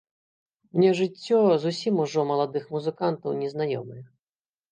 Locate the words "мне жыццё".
0.77-1.37